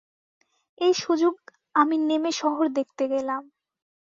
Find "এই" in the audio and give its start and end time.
0.81-0.93